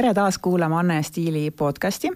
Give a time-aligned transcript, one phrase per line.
[0.00, 2.08] tere taas kuulama Anne Stiili podcasti.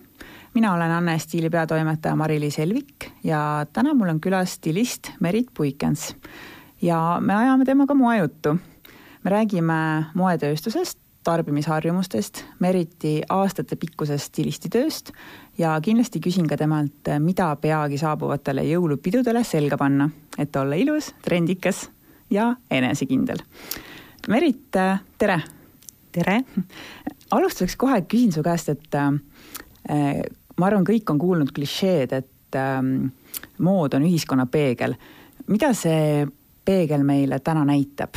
[0.54, 6.16] mina olen Anne Stiili peatoimetaja Mari-Liis Helvik ja täna mul on külas stilist Merit Puikens.
[6.82, 8.56] ja me ajame temaga moejuttu.
[9.24, 15.12] me räägime moetööstusest, tarbimisharjumustest, Meriti aastatepikkusest stilistitööst
[15.58, 21.90] ja kindlasti küsin ka temalt, mida peagi saabuvatele jõulupidudele selga panna, et olla ilus, trendikas
[22.30, 23.44] ja enesekindel.
[24.28, 24.70] Merit,
[25.18, 25.42] tere!
[26.14, 26.44] tere!
[27.34, 30.22] Alustuseks kohe küsin su käest, et äh,
[30.58, 32.80] ma arvan, kõik on kuulnud klišeed, et äh,
[33.58, 34.96] mood on ühiskonna peegel.
[35.46, 36.26] mida see
[36.64, 38.16] peegel meile täna näitab?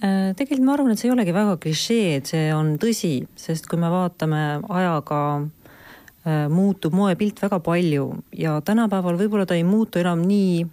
[0.00, 3.68] Äh, tegelikult ma arvan, et see ei olegi väga klišee, et see on tõsi, sest
[3.68, 10.00] kui me vaatame ajaga äh, muutub moepilt väga palju ja tänapäeval võib-olla ta ei muutu
[10.00, 10.64] enam nii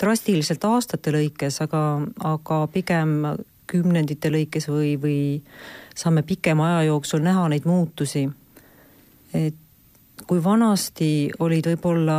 [0.00, 1.82] drastiliselt aastate lõikes, aga,
[2.24, 3.20] aga pigem
[3.70, 5.18] kümnendite lõikes või, või
[5.96, 8.28] saame pikema aja jooksul näha neid muutusi.
[9.34, 9.54] et
[10.26, 12.18] kui vanasti olid võib-olla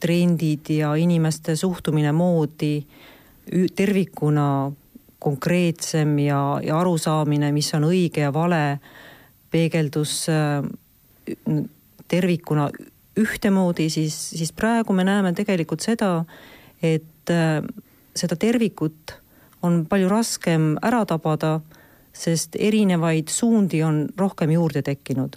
[0.00, 2.74] trendid ja inimeste suhtumine moodi
[3.76, 4.46] tervikuna
[5.22, 8.78] konkreetsem ja, ja arusaamine, mis on õige ja vale,
[9.50, 10.64] peegeldus äh,
[12.08, 12.68] tervikuna
[13.18, 16.24] ühtemoodi, siis, siis praegu me näeme tegelikult seda,
[16.82, 17.60] et äh,
[18.16, 19.21] seda tervikut
[19.62, 21.60] on palju raskem ära tabada
[22.12, 25.36] sest erinevaid suundi on rohkem juurde tekkinud.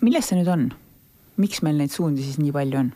[0.00, 0.72] milles see nüüd on?
[1.40, 2.92] miks meil neid suundi siis nii palju on?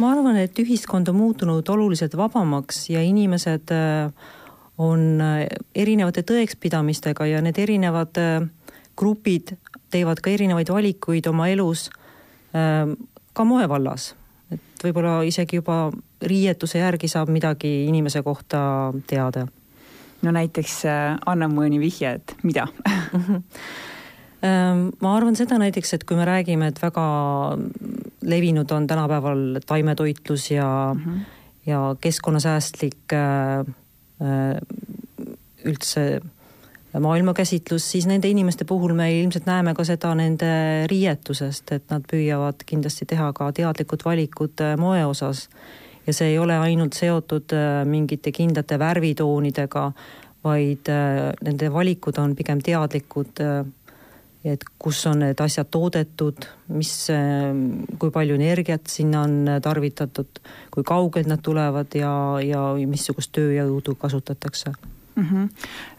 [0.00, 4.12] ma arvan, et ühiskond on muutunud oluliselt vabamaks ja inimesed äh,
[4.80, 8.46] on äh, erinevate tõekspidamistega ja need erinevad äh,
[8.96, 9.54] grupid
[9.92, 11.88] teevad ka erinevaid valikuid oma elus
[12.50, 14.14] ka moevallas.
[14.50, 19.46] et võib-olla isegi juba riietuse järgi saab midagi inimese kohta teada.
[20.22, 22.68] No näiteks äh, anna mõni vihje, et mida?
[24.40, 27.02] Ähm, ma arvan seda näiteks, et kui me räägime, et väga
[28.24, 31.18] levinud on tänapäeval taimetoitlus ja mm, -hmm.
[31.66, 33.58] ja keskkonnasäästlik äh,
[34.24, 34.56] äh,
[35.64, 36.20] üldse
[37.00, 42.64] maailmakäsitlus, siis nende inimeste puhul me ilmselt näeme ka seda nende riietusest, et nad püüavad
[42.66, 45.48] kindlasti teha ka teadlikud valikud moe osas
[46.10, 49.84] ja see ei ole ainult seotud äh, mingite kindlate värvitoonidega,
[50.44, 53.60] vaid äh, nende valikud on pigem teadlikud, äh,
[54.50, 56.94] et kus on need asjad toodetud, mis,
[58.00, 60.40] kui palju energiat sinna on tarvitatud,
[60.72, 65.28] kui kaugelt nad tulevad ja, ja missugust tööjõudu kasutatakse mm.
[65.28, 65.48] -hmm.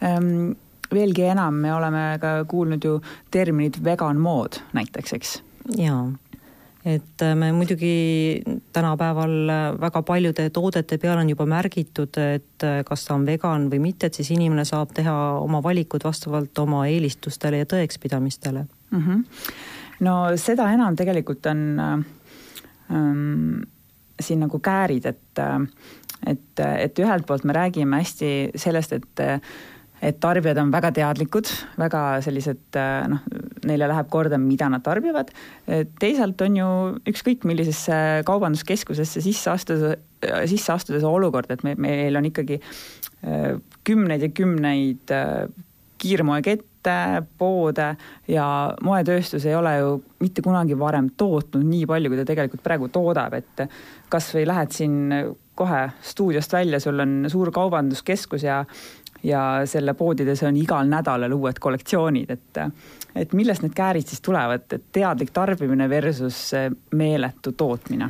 [0.10, 0.56] Um
[0.92, 2.98] veelgi enam, me oleme ka kuulnud ju
[3.32, 5.44] terminit vegan mood näiteks, eks?
[5.78, 6.10] jaa
[6.86, 8.42] et äh, me muidugi
[8.74, 13.68] tänapäeval äh, väga paljude toodete peal on juba märgitud, et äh, kas ta on vegan
[13.72, 19.04] või mitte, et siis inimene saab teha oma valikud vastavalt oma eelistustele ja tõekspidamistele mm.
[19.04, 19.24] -hmm.
[20.08, 23.62] no seda enam tegelikult on ähm,
[24.20, 25.40] siin nagu käärid, et,
[26.28, 29.22] et, et ühelt poolt me räägime hästi sellest, et
[30.02, 31.46] et tarbijad on väga teadlikud,
[31.78, 32.78] väga sellised
[33.08, 33.20] noh,
[33.72, 35.32] neile läheb korda, mida nad tarbivad.
[36.00, 36.70] teisalt on ju
[37.12, 37.96] ükskõik millisesse
[38.28, 39.96] kaubanduskeskusesse sisse astuda,
[40.50, 43.56] sisse astudes olukord, et me, meil on ikkagi äh,
[43.88, 45.16] kümneid ja kümneid
[46.02, 46.96] kiirmoekette,
[47.38, 47.92] poode
[48.32, 48.46] ja
[48.82, 49.92] moetööstus ei ole ju
[50.24, 53.66] mitte kunagi varem tootnud nii palju, kui ta tegelikult praegu toodab, et
[54.10, 54.98] kas või lähed siin
[55.62, 58.64] kohe stuudiost välja, sul on suur kaubanduskeskus ja
[59.24, 62.66] ja selle poodides on igal nädalal uued kollektsioonid, et
[63.16, 66.52] et millest need käärid siis tulevad, et teadlik tarbimine versus
[66.96, 68.10] meeletu tootmine?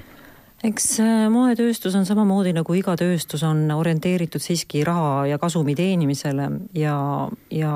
[0.64, 6.50] eks äh, moetööstus on samamoodi nagu iga tööstus on orienteeritud siiski raha ja kasumi teenimisele
[6.78, 6.98] ja,
[7.50, 7.74] ja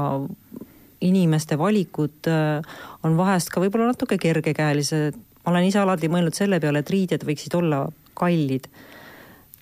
[1.06, 2.62] inimeste valikud äh,
[3.04, 5.18] on vahest ka võib-olla natuke kergekäelised.
[5.46, 8.70] ma olen ise alati mõelnud selle peale, et riided võiksid olla kallid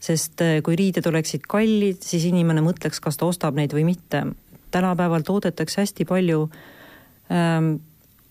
[0.03, 4.25] sest äh, kui riided oleksid kallid, siis inimene mõtleks, kas ta ostab neid või mitte.
[4.73, 6.47] tänapäeval toodetakse hästi palju
[7.31, 7.75] ähm,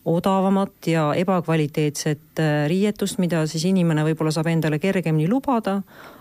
[0.04, 5.80] odavamat ja ebakvaliteetset äh, riietust, mida siis inimene võib-olla saab endale kergemini lubada,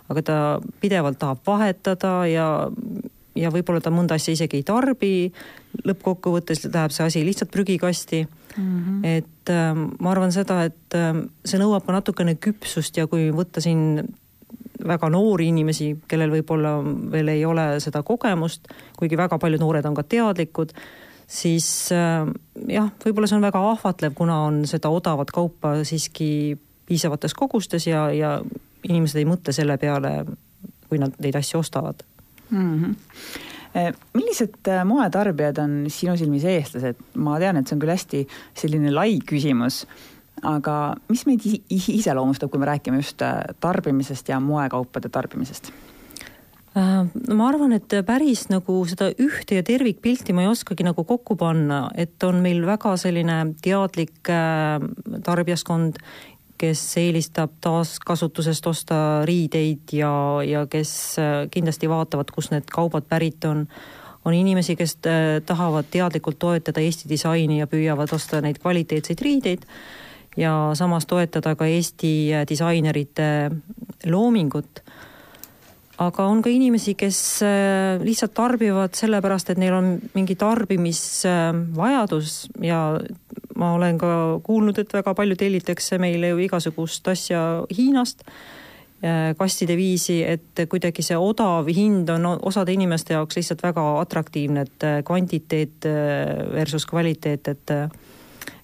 [0.10, 0.38] aga ta
[0.82, 2.48] pidevalt tahab vahetada ja,
[3.36, 5.32] ja võib-olla ta mõnda asja isegi ei tarbi.
[5.88, 8.28] lõppkokkuvõttes läheb see asi lihtsalt prügikasti
[8.58, 8.64] mm.
[8.64, 9.06] -hmm.
[9.18, 13.62] et äh, ma arvan seda, et äh, see nõuab ka natukene küpsust ja kui võtta
[13.62, 14.04] siin
[14.88, 18.68] väga noori inimesi, kellel võib-olla veel ei ole seda kogemust,
[18.98, 20.74] kuigi väga paljud noored on ka teadlikud,
[21.28, 22.28] siis äh,
[22.68, 26.58] jah, võib-olla see on väga ahvatlev, kuna on seda odavat kaupa siiski
[26.90, 28.36] piisavates kogustes ja, ja
[28.90, 30.26] inimesed ei mõtle selle peale,
[30.90, 32.04] kui nad neid asju ostavad
[32.50, 32.76] mm.
[32.84, 33.50] -hmm
[34.14, 36.98] millised moetarbijad on sinu silmis eestlased?
[37.16, 38.24] ma tean, et see on küll hästi
[38.58, 39.86] selline lai küsimus,
[40.42, 43.22] aga mis meid iseloomustab, kui me räägime just
[43.60, 45.72] tarbimisest ja moekaupade tarbimisest?
[46.72, 51.04] Äh, no ma arvan, et päris nagu seda ühte ja tervikpilti ma ei oskagi nagu
[51.04, 54.78] kokku panna, et on meil väga selline teadlik äh,
[55.26, 56.00] tarbijaskond,
[56.62, 60.14] kes eelistab taaskasutusest osta riideid ja,
[60.48, 63.66] ja kes äh, kindlasti vaatavad, kust need kaubad pärit on.
[64.26, 65.00] on inimesi, kes
[65.46, 69.66] tahavad teadlikult toetada Eesti disaini ja püüavad osta neid kvaliteetseid riideid
[70.38, 73.52] ja samas toetada ka Eesti disainerite
[74.06, 74.82] loomingut.
[76.02, 82.32] Aga on ka inimesi, kes äh, lihtsalt tarbivad sellepärast, et neil on mingi tarbimisvajadus
[82.66, 83.00] ja
[83.60, 89.78] ma olen ka kuulnud, et väga palju tellitakse meile ju igasugust asja Hiinast äh, kastide
[89.78, 95.04] viisi, et kuidagi see odav hind on osade inimeste jaoks lihtsalt väga atraktiivne, et äh,
[95.06, 95.86] kvantiteet
[96.56, 97.68] versus kvaliteet, et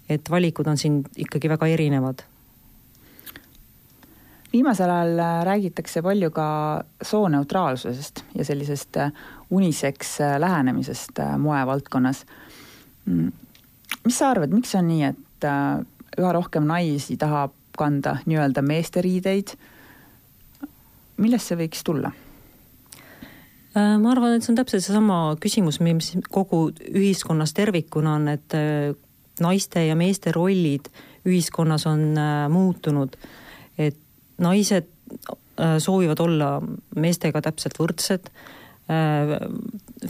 [0.09, 2.24] et valikud on siin ikkagi väga erinevad
[4.54, 6.48] viimasel ajal äh, räägitakse palju ka
[7.01, 9.12] sooneutraalsusest ja sellisest äh,
[9.50, 12.25] uniseks äh, lähenemisest moevaldkonnas.
[13.06, 13.31] Mm.
[14.06, 15.45] mis sa arvad, miks on nii, et
[16.19, 19.53] üha rohkem naisi tahab kanda nii-öelda meeste riideid?
[21.18, 22.12] millest see võiks tulla?
[23.77, 28.56] ma arvan, et see on täpselt seesama küsimus, mis kogu ühiskonnas tervikuna on, et
[29.44, 30.89] naiste ja meeste rollid
[31.28, 32.16] ühiskonnas on
[32.50, 33.18] muutunud.
[33.78, 33.98] et
[34.42, 34.88] naised
[35.60, 36.51] äh, soovivad olla
[36.95, 38.30] meestega täpselt võrdsed.
[38.88, 39.34] Äh,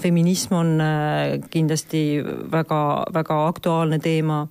[0.01, 2.03] feminism on äh, kindlasti
[2.51, 2.81] väga,
[3.13, 4.47] väga aktuaalne teema.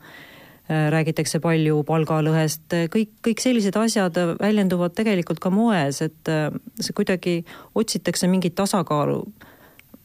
[0.67, 6.31] räägitakse palju palgalõhest, kõik, kõik sellised asjad väljenduvad tegelikult ka moes, et
[6.83, 7.35] see kuidagi
[7.79, 9.21] otsitakse mingit tasakaalu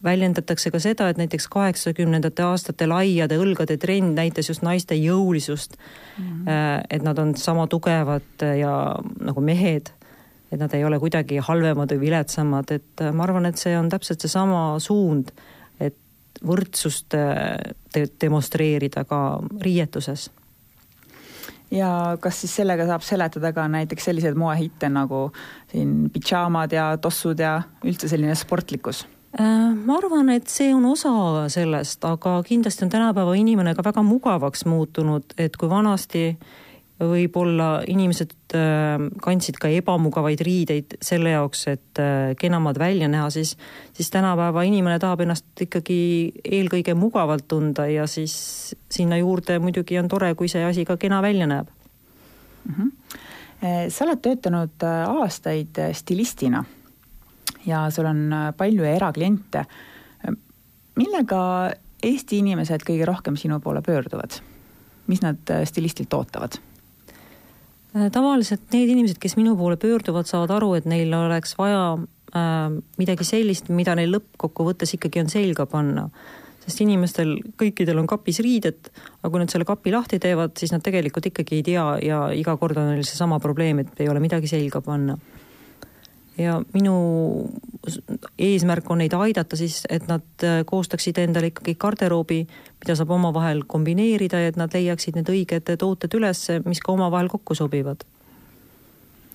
[0.04, 6.26] väljendatakse ka seda, et näiteks kaheksakümnendate aastate laiade õlgade trend näitas just naiste jõulisust mm.
[6.26, 6.86] -hmm.
[6.90, 9.94] et nad on sama tugevad ja nagu mehed
[10.52, 13.90] et nad ei ole kuidagi halvemad või viletsamad, et äh, ma arvan, et see on
[13.92, 15.32] täpselt seesama suund,
[15.80, 15.98] et
[16.48, 17.56] võrdsust äh,
[17.94, 19.22] te demonstreerida ka
[19.62, 20.30] riietuses.
[21.72, 25.32] ja kas siis sellega saab seletada ka näiteks selliseid moehitte nagu
[25.72, 29.06] siin pidžaamad ja tossud ja üldse selline sportlikkus?
[29.40, 34.02] Äh, ma arvan, et see on osa sellest, aga kindlasti on tänapäeva inimene ka väga
[34.04, 36.26] mugavaks muutunud, et kui vanasti
[37.00, 43.54] võib-olla inimesed äh, kandsid ka ebamugavaid riideid selle jaoks, et äh, kenamad välja näha, siis,
[43.96, 46.02] siis tänapäeva inimene tahab ennast ikkagi
[46.44, 48.36] eelkõige mugavalt tunda ja siis
[48.92, 51.72] sinna juurde muidugi on tore, kui see asi ka kena välja näeb
[52.68, 52.76] mm.
[52.76, 53.90] -hmm.
[53.90, 56.66] sa oled töötanud aastaid stilistina
[57.66, 59.66] ja sul on palju erakliente.
[60.96, 61.42] millega
[62.02, 64.42] Eesti inimesed kõige rohkem sinu poole pöörduvad?
[65.08, 66.56] mis nad stilistilt ootavad?
[67.92, 72.78] Äh, tavaliselt need inimesed, kes minu poole pöörduvad, saavad aru, et neil oleks vaja äh,
[73.02, 76.08] midagi sellist, mida neil lõppkokkuvõttes ikkagi on selga panna.
[76.62, 80.84] sest inimestel kõikidel on kapis riided, aga kui nad selle kapi lahti teevad, siis nad
[80.86, 84.48] tegelikult ikkagi ei tea ja iga kord on neil seesama probleem, et ei ole midagi
[84.48, 85.18] selga panna
[86.38, 86.96] ja minu
[88.40, 92.40] eesmärk on neid aidata siis, et nad äh, koostaksid endale ikkagi garderoobi,
[92.80, 97.32] mida saab omavahel kombineerida ja et nad leiaksid need õiged tooted üles, mis ka omavahel
[97.32, 98.06] kokku sobivad.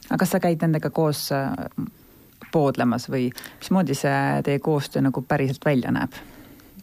[0.08, 1.52] aga kas sa käid nendega koos äh,
[2.52, 6.14] poodlemas või mismoodi see teie koostöö nagu päriselt välja näeb?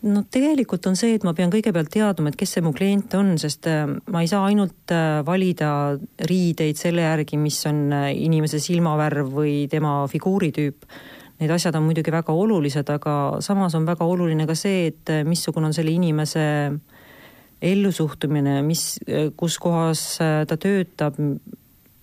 [0.04, 3.34] No tegelikult on see, et ma pean kõigepealt teadma, et kes see mu klient on,
[3.42, 5.96] sest äh, ma ei saa ainult äh, valida
[6.30, 10.88] riideid selle järgi, mis on äh, inimese silmavärv või tema figuuritüüp.
[11.42, 15.72] Need asjad on muidugi väga olulised, aga samas on väga oluline ka see, et missugune
[15.72, 16.46] on selle inimese
[17.64, 19.00] ellusuhtumine, mis,
[19.40, 21.18] kus kohas ta töötab,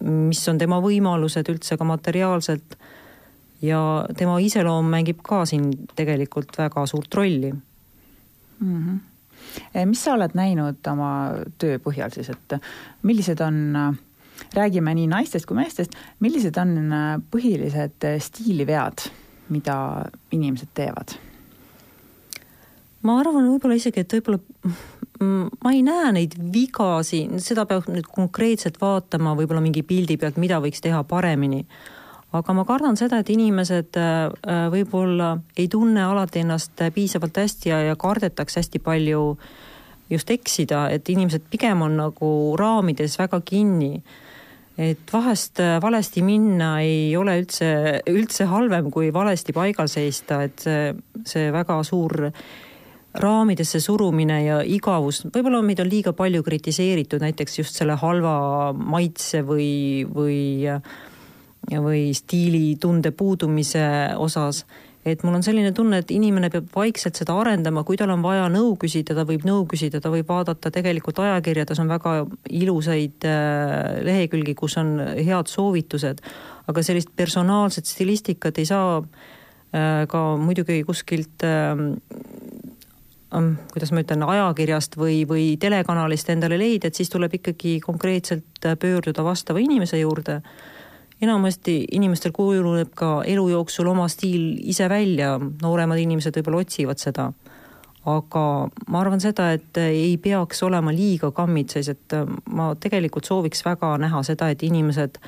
[0.00, 2.76] mis on tema võimalused üldse ka materiaalselt
[3.64, 3.80] ja
[4.16, 7.52] tema iseloom mängib ka siin tegelikult väga suurt rolli
[8.61, 8.76] mm.
[8.76, 9.88] -hmm.
[9.88, 11.11] mis sa oled näinud oma
[11.59, 12.61] töö põhjal siis, et
[13.02, 13.97] millised on,
[14.55, 19.11] räägime nii naistest kui meestest, millised on eh, põhilised stiilivead,
[19.49, 19.76] mida
[20.33, 21.19] inimesed teevad?
[23.02, 24.40] ma arvan võib-olla isegi, et võib-olla
[25.64, 30.61] ma ei näe neid vigasi, seda peab nüüd konkreetselt vaatama võib-olla mingi pildi pealt, mida
[30.61, 31.67] võiks teha paremini
[32.37, 37.72] aga ma kardan seda, et inimesed äh, äh, võib-olla ei tunne alati ennast piisavalt hästi
[37.72, 39.25] ja, ja kardetakse hästi palju
[40.10, 44.02] just eksida, et inimesed pigem on nagu raamides väga kinni.
[44.80, 50.94] et vahest valesti minna ei ole üldse, üldse halvem kui valesti paigal seista, et see,
[51.26, 52.30] see väga suur
[53.14, 59.42] raamidesse surumine ja igavus, võib-olla meid on liiga palju kritiseeritud näiteks just selle halva maitse
[59.46, 60.38] või, või,
[61.78, 63.82] või stiilitunde puudumise
[64.16, 64.64] osas.
[65.04, 68.50] et mul on selline tunne, et inimene peab vaikselt seda arendama, kui tal on vaja
[68.52, 74.02] nõu küsida, ta võib nõu küsida, ta võib vaadata tegelikult ajakirjades on väga ilusaid äh,
[74.04, 76.20] lehekülgi, kus on head soovitused,
[76.68, 81.94] aga sellist personaalset stilistikat ei saa äh, ka muidugi kuskilt ähm,
[83.30, 89.24] kuidas ma ütlen, ajakirjast või, või telekanalist endale leida, et siis tuleb ikkagi konkreetselt pöörduda
[89.24, 90.40] vastava inimese juurde.
[91.20, 97.32] Enamasti inimestel kujuneb ka elu jooksul oma stiil ise välja, nooremad inimesed võib-olla otsivad seda.
[98.08, 98.42] aga
[98.88, 102.14] ma arvan seda, et ei peaks olema liiga kammitses, et
[102.48, 105.18] ma tegelikult sooviks väga näha seda, et inimesed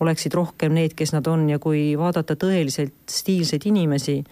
[0.00, 4.22] oleksid rohkem need, kes nad on ja kui vaadata tõeliselt stiilseid inimesi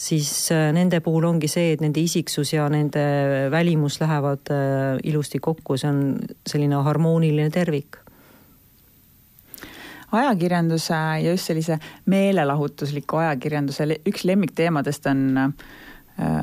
[0.00, 3.02] siis äh, nende puhul ongi see, et nende isiksus ja nende
[3.52, 6.00] välimus lähevad äh, ilusti kokku, see on
[6.48, 8.00] selline harmooniline tervik
[10.12, 11.78] ajakirjanduse ja just sellise
[12.10, 15.52] meelelahutusliku ajakirjanduse üks lemmikteemadest on äh,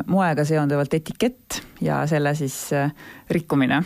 [0.07, 2.71] moega seonduvalt etikett ja selle siis
[3.29, 3.83] rikkumine.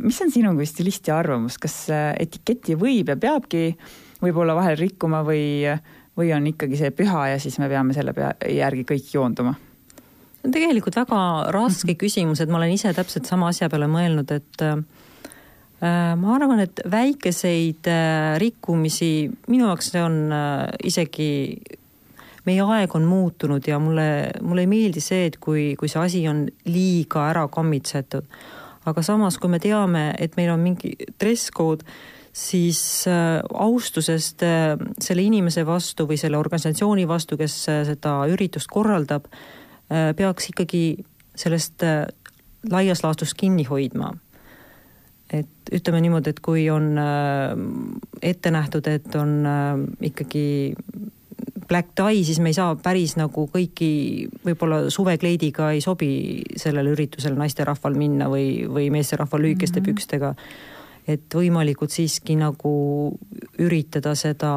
[0.00, 1.74] mis on sinu kui stilisti arvamus, kas
[2.18, 3.74] etiketi võib ja peabki
[4.22, 5.82] võib-olla vahel rikkuma või äh,
[6.20, 9.56] või on ikkagi see püha ja siis me peame selle pea, järgi kõik joonduma?
[10.40, 11.20] tegelikult väga
[11.52, 14.78] raske küsimus, et ma olen ise täpselt sama asja peale mõelnud, et äh,
[15.80, 21.30] ma arvan, et väikeseid äh, rikkumisi, minu jaoks see on äh, isegi,
[22.44, 24.06] meie aeg on muutunud ja mulle,
[24.44, 28.28] mulle ei meeldi see, et kui, kui see asi on liiga ära kammitsetud.
[28.90, 31.84] aga samas, kui me teame, et meil on mingi dress code,
[32.32, 38.70] siis äh, austusest äh, selle inimese vastu või selle organisatsiooni vastu, kes äh, seda üritust
[38.70, 39.30] korraldab,
[39.90, 41.00] peaks ikkagi
[41.34, 41.82] sellest
[42.70, 44.12] laias laastus kinni hoidma.
[45.32, 46.98] Et ütleme niimoodi, et kui on
[48.22, 49.36] ette nähtud, et on
[50.02, 50.74] ikkagi
[51.70, 53.90] black tie, siis me ei saa päris nagu kõiki,
[54.42, 56.10] võib-olla suvekleidiga ei sobi
[56.58, 59.94] sellel üritusel naisterahval minna või, või meesterahval lühikeste mm -hmm.
[59.94, 60.34] pükstega
[61.08, 62.72] et võimalikult siiski nagu
[63.60, 64.52] üritada seda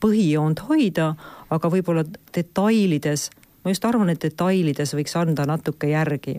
[0.00, 1.12] põhijoont hoida,
[1.52, 3.28] aga võib-olla detailides,
[3.64, 6.38] ma just arvan, et detailides võiks anda natuke järgi.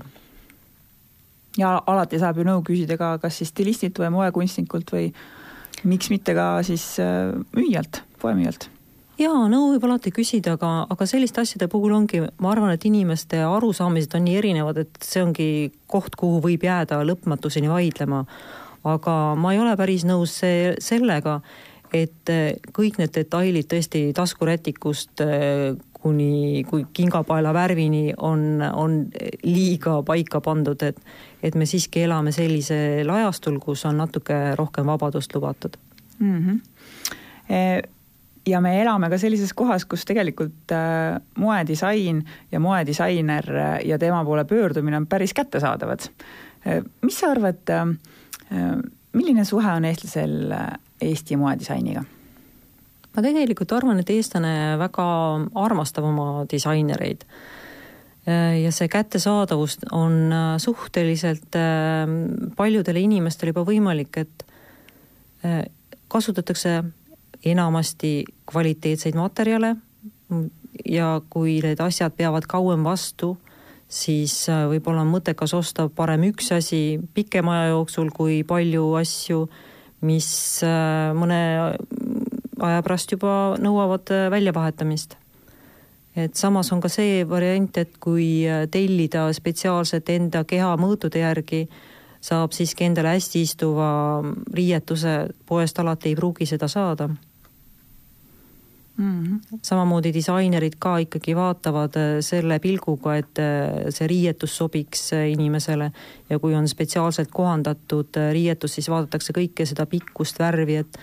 [1.60, 5.10] Ja alati saab ju nõu küsida ka kas siis stilistilt või moekunstnikult või
[5.88, 8.70] miks mitte ka siis äh, müüjalt, poemüüjalt.
[9.22, 13.41] Jaa, nõu võib alati küsida, aga, aga selliste asjade puhul ongi, ma arvan, et inimeste
[13.43, 15.50] arusaamised on nii erinevad, et see ongi
[15.91, 18.24] koht, kuhu võib jääda lõpmatuseni vaidlema.
[18.88, 21.38] Aga ma ei ole päris nõus see, sellega,
[21.93, 28.98] et eh, kõik need detailid tõesti taskurätikust eh, kuni, kui kingapaela värvini on, on
[29.43, 31.00] liiga paika pandud, et,
[31.43, 35.77] et me siiski elame sellisel ajastul, kus on natuke rohkem vabadust lubatud
[36.20, 36.38] mm.
[36.46, 37.89] -hmm.
[38.48, 40.74] ja me elame ka sellises kohas, kus tegelikult
[41.38, 43.46] moedisain ja moedisainer
[43.86, 46.00] ja tema poole pöördumine on päris kättesaadavad.
[47.01, 47.70] mis sa arvad
[49.13, 50.53] milline suhe on eestlasel
[51.01, 52.03] Eesti moedisainiga?
[53.15, 55.07] Ma tegelikult arvan, et eestlane väga
[55.59, 57.25] armastab oma disainereid.
[58.27, 61.59] Äh, ja see kättesaadavus on äh, suhteliselt
[62.57, 64.47] paljudele inimestele juba võimalik, et
[66.11, 66.83] kasutatakse
[67.49, 68.11] enamasti
[68.45, 69.71] kvaliteetseid materjale
[70.85, 73.31] ja kui need asjad peavad kauem vastu
[73.91, 79.43] siis äh, võib-olla on mõttekas osta parem üks asi pikema aja jooksul kui palju asju,
[80.07, 80.29] mis
[80.65, 81.41] äh, mõne
[82.61, 85.17] aja pärast juba nõuavad äh, väljavahetamist.
[86.15, 91.69] et samas on ka see variant, et kui tellida spetsiaalselt enda keha mõõtude järgi,
[92.21, 94.21] saab siiski endale hästi istuva
[94.53, 97.09] riietuse, poest alati ei pruugi seda saada
[99.01, 99.57] Mm -hmm.
[99.61, 105.91] samamoodi disainerid ka ikkagi vaatavad äh, selle pilguga, et äh, see riietus sobiks äh, inimesele
[106.29, 110.99] ja kui on spetsiaalselt kohandatud riietus, siis vaadatakse kõike seda pikkust, värvi, et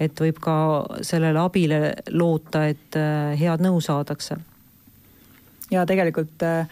[0.00, 0.56] et võib ka
[1.06, 2.98] sellele abile loota, et
[3.38, 4.36] head nõu saadakse.
[5.70, 6.68] ja tegelikult äh,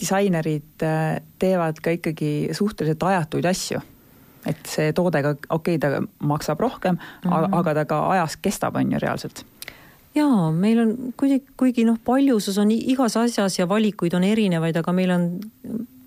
[0.00, 3.80] disainerid äh, teevad ka ikkagi suhteliselt ajatuid asju
[4.46, 7.58] et see toode ka, okei okay,, ta maksab rohkem mm, -hmm.
[7.58, 9.44] aga ta ka ajas kestab, on ju reaalselt
[10.16, 14.92] jaa, meil on kuigi, kuigi noh, paljusus on igas asjas ja valikuid on erinevaid, aga
[14.92, 15.28] meil on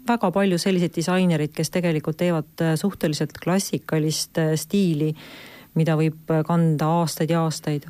[0.09, 5.13] väga palju selliseid disainereid, kes tegelikult teevad äh, suhteliselt klassikalist äh, stiili,
[5.77, 7.87] mida võib kanda aastaid ja aastaid.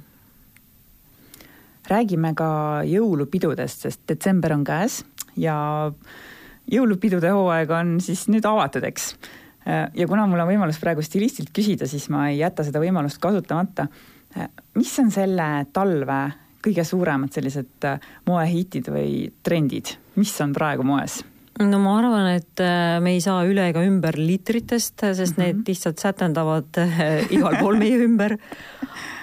[1.89, 5.03] räägime ka jõulupidudest, sest detsember on käes
[5.37, 5.91] ja
[6.69, 9.13] jõulupidude hooaeg on siis nüüd avatud, eks.
[9.65, 13.87] ja kuna mul on võimalus praegu stilistilt küsida, siis ma ei jäta seda võimalust kasutamata.
[14.75, 16.21] mis on selle talve
[16.63, 17.87] kõige suuremad sellised
[18.27, 21.23] moehitid või trendid, mis on praegu moes?
[21.59, 25.45] No ma arvan, et äh, me ei saa üle ega ümber liitritest, sest mm -hmm.
[25.45, 28.37] need lihtsalt sätendavad äh, igal pool meie ümber.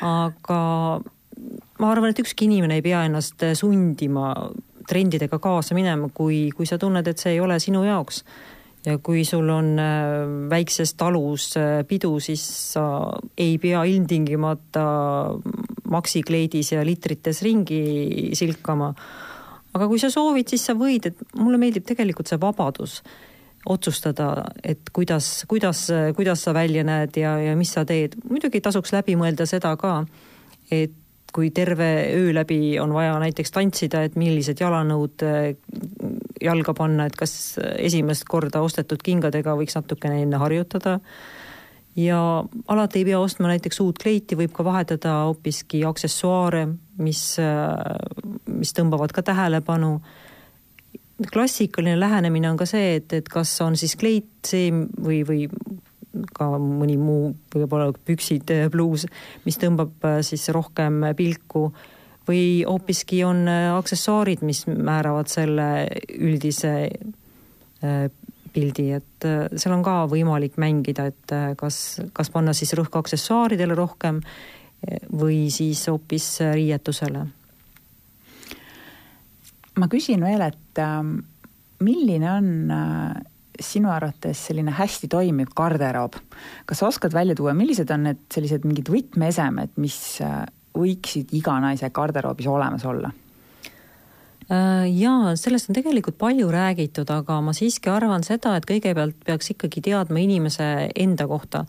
[0.02, 1.00] aga
[1.78, 4.50] ma arvan, et ükski inimene ei pea ennast sundima
[4.88, 8.24] trendidega kaasa minema, kui, kui sa tunned, et see ei ole sinu jaoks.
[8.86, 11.54] ja kui sul on äh, väikses talus
[11.88, 14.84] pidu, siis sa ei pea ilmtingimata
[15.90, 18.94] maksikleidis ja liitrites ringi silkama
[19.76, 23.00] aga kui sa soovid, siis sa võid, et mulle meeldib tegelikult see vabadus
[23.66, 28.14] otsustada, et kuidas, kuidas, kuidas sa välja näed ja, ja mis sa teed.
[28.30, 29.98] muidugi tasuks läbi mõelda seda ka,
[30.70, 30.94] et
[31.36, 35.56] kui terve öö läbi on vaja näiteks tantsida, et millised jalanõud äh,
[36.40, 41.00] jalga panna, et kas esimest korda ostetud kingadega võiks natukene enne harjutada
[41.96, 42.20] ja
[42.68, 46.66] alati ei pea ostma näiteks uut kleiti, võib ka vahetada hoopiski aksessuaare,
[46.98, 47.20] mis,
[48.46, 50.00] mis tõmbavad ka tähelepanu.
[51.32, 55.48] klassikaline lähenemine on ka see, et, et kas on siis kleit see või, või
[56.36, 59.06] ka mõni muu, võib-olla püksid, bluus,
[59.44, 61.70] mis tõmbab siis rohkem pilku
[62.28, 65.86] või hoopiski on aksessuaarid, mis määravad selle
[66.16, 66.72] üldise
[68.56, 72.96] pildi, et äh, seal on ka võimalik mängida, et äh, kas, kas panna siis rõhk
[73.02, 74.56] aksessuaaridele rohkem äh,
[75.12, 77.24] või siis hoopis riietusele.
[79.76, 81.18] ma küsin veel, et ähm,
[81.84, 82.46] milline on
[83.60, 86.16] sinu arvates selline hästi toimiv garderoob,
[86.68, 89.98] kas sa oskad välja tuua, millised on need sellised mingid võtmeesemed, mis
[90.76, 93.12] võiksid iga naise garderoobis olemas olla?
[94.46, 99.50] Äh, jaa, sellest on tegelikult palju räägitud, aga ma siiski arvan seda, et kõigepealt peaks
[99.56, 101.64] ikkagi teadma inimese enda kohta.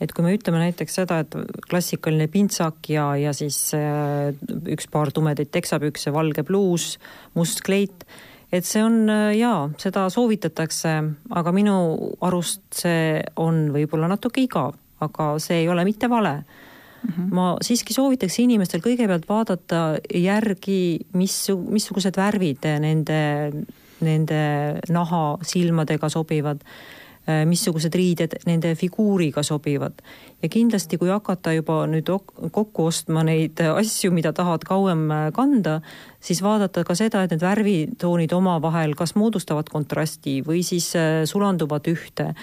[0.00, 1.34] et kui me ütleme näiteks seda, et
[1.68, 4.32] klassikaline pintsak ja, ja siis äh,
[4.64, 6.96] üks paar tumedaid teksapükse, valge pluus,
[7.34, 8.06] must kleit,
[8.50, 10.96] et see on äh, jaa, seda soovitatakse,
[11.36, 11.76] aga minu
[12.24, 16.38] arust see on võib-olla natuke igav, aga see ei ole mitte vale
[17.02, 17.34] Mm -hmm.
[17.34, 23.52] ma siiski soovitaks inimestel kõigepealt vaadata järgi, mis, missugused värvid nende,
[24.00, 24.42] nende
[24.88, 26.62] naha silmadega sobivad,
[27.28, 29.92] äh, missugused riided nende figuuriga sobivad.
[30.42, 32.08] ja kindlasti, kui hakata juba nüüd
[32.50, 35.80] kokku ostma neid asju, mida tahad kauem äh, kanda,
[36.20, 41.86] siis vaadata ka seda, et need värvitoonid omavahel kas moodustavad kontrasti või siis äh, sulanduvad
[41.88, 42.34] ühte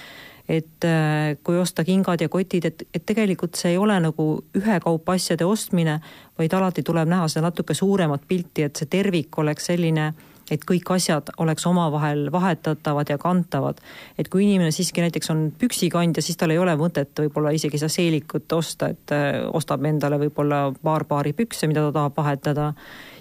[0.49, 4.25] et äh, kui osta kingad ja kotid, et, et tegelikult see ei ole nagu
[4.57, 5.99] ühekaupa asjade ostmine,
[6.39, 10.07] vaid alati tuleb näha seda natuke suuremat pilti, et see tervik oleks selline,
[10.49, 13.77] et kõik asjad oleks omavahel vahetatavad ja kantavad.
[14.17, 17.93] et kui inimene siiski näiteks on püksikandja, siis tal ei ole mõtet võib-olla isegi seda
[17.93, 22.73] seelikut osta, et äh, ostab endale võib-olla paar paari pükse, mida ta tahab vahetada.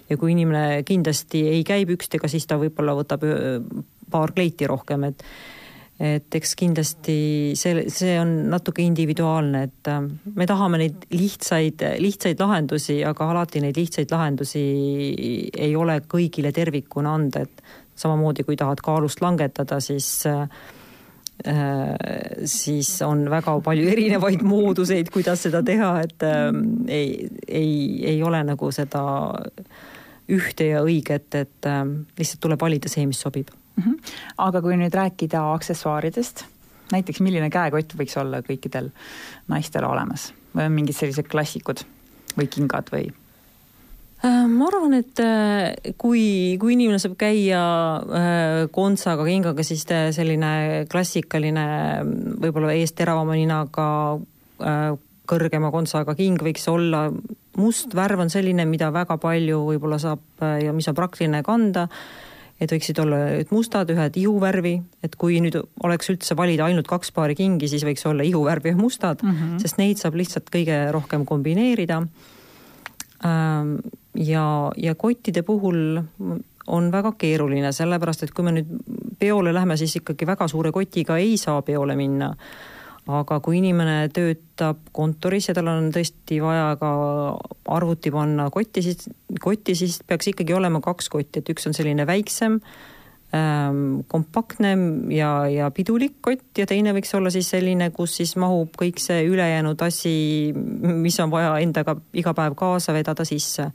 [0.08, 3.60] ja kui inimene kindlasti ei käi pükstega, siis ta võib-olla võtab äh,
[4.10, 5.22] paar kleiti rohkem, et
[5.98, 7.18] et eks kindlasti
[7.58, 10.04] see, see on natuke individuaalne, et äh,
[10.38, 14.62] me tahame neid lihtsaid, lihtsaid lahendusi, aga alati neid lihtsaid lahendusi
[15.50, 17.62] ei ole kõigile tervikuna anda, et
[17.98, 20.46] samamoodi kui tahad kaalust langetada, siis äh,
[22.46, 26.52] siis on väga palju erinevaid mooduseid, kuidas seda teha, et äh,
[26.94, 27.78] ei, ei,
[28.14, 29.02] ei ole nagu seda
[30.30, 31.66] ühte ja õiget, et
[32.20, 33.48] lihtsalt tuleb valida see, mis sobib.
[34.38, 36.44] Aga kui nüüd rääkida aksessuaaridest,
[36.92, 38.90] näiteks milline käekott võiks olla kõikidel
[39.48, 41.84] naistel olemas või on mingid sellised klassikud
[42.36, 43.08] või kingad või?
[44.18, 47.60] Äh, ma arvan, et äh, kui, kui inimene saab käia
[48.02, 51.66] äh, kontsaga, kingaga, siis selline klassikaline,
[52.42, 53.86] võib-olla ees teravama ninaga
[55.28, 57.12] kõrgema kontsaga king võiks olla.
[57.58, 61.86] must värv on selline, mida väga palju võib-olla saab ja mis on praktiline kanda
[62.58, 64.74] et võiksid olla et mustad, ühed ihuvärvi,
[65.06, 68.78] et kui nüüd oleks üldse valida ainult kaks paari kingi, siis võiks olla ihuvärvi ja
[68.78, 69.58] mustad mm, -hmm.
[69.62, 72.02] sest neid saab lihtsalt kõige rohkem kombineerida.
[73.26, 73.74] Ähm,
[74.14, 76.02] ja, ja kottide puhul
[76.66, 78.74] on väga keeruline, sellepärast et kui me nüüd
[79.18, 82.34] peole lähme, siis ikkagi väga suure kotiga ei saa peole minna
[83.08, 86.90] aga kui inimene töötab kontoris ja tal on tõesti vaja ka
[87.72, 89.08] arvuti panna kotti, siis,
[89.42, 92.58] kotti, siis peaks ikkagi olema kaks kotti, et üks on selline väiksem
[93.34, 94.74] ähm, kompaktne
[95.14, 99.24] ja, ja pidulik kott ja teine võiks olla siis selline, kus siis mahub kõik see
[99.28, 100.14] ülejäänud asi,
[100.54, 103.70] mis on vaja endaga iga päev kaasa vedada sisse.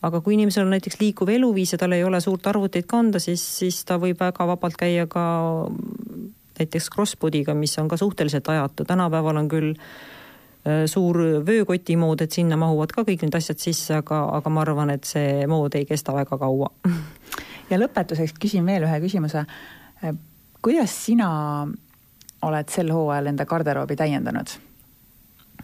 [0.00, 3.42] Aga kui inimesel on näiteks liikuv eluviis ja tal ei ole suurt arvutit kanda, siis,
[3.60, 5.24] siis ta võib väga vabalt käia ka
[6.60, 9.92] näiteks crossbody'ga, mis on ka suhteliselt ajatu, tänapäeval on küll äh,
[10.86, 14.92] suur vöökoti mood, et sinna mahuvad ka kõik need asjad sisse, aga, aga ma arvan,
[14.92, 16.68] et see mood ei kesta väga kaua.
[17.70, 19.46] ja lõpetuseks küsin veel ühe küsimuse.
[20.04, 20.16] Äh,
[20.60, 21.30] kuidas sina
[22.42, 24.56] oled sel hooajal enda garderoobi täiendanud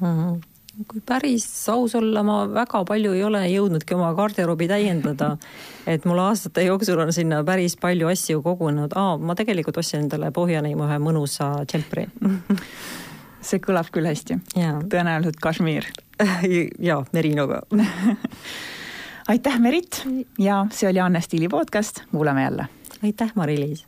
[0.01, 0.13] mm?
[0.13, 0.45] -hmm
[0.89, 5.31] kui päris aus olla, ma väga palju ei ole jõudnudki oma garderoobi täiendada.
[5.93, 8.93] et mul aastate jooksul on sinna päris palju asju kogunenud.
[8.95, 12.07] aa, ma tegelikult ostsin endale Pohjaneimu ühe mõnusa džempri
[13.47, 14.41] see kõlab küll hästi.
[14.91, 15.87] tõenäoliselt kašmiir
[16.89, 17.63] ja merinoga.
[19.33, 20.05] Aitäh, Merit!
[20.39, 22.69] Ja see oli Anne Stiili podcast, kuulame jälle.
[23.03, 23.87] aitäh, Mari-Liis